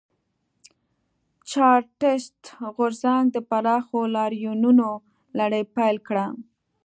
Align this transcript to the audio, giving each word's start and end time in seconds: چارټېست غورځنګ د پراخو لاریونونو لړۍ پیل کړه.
چارټېست 1.51 2.39
غورځنګ 2.75 3.25
د 3.31 3.37
پراخو 3.49 3.99
لاریونونو 4.15 4.89
لړۍ 5.37 5.63
پیل 5.75 5.97
کړه. 6.07 6.25